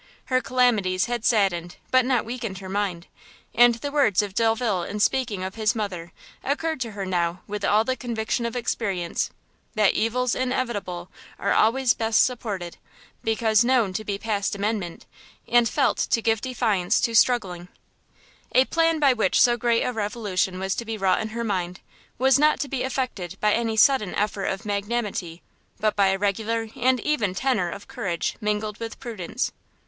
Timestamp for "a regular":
26.07-26.69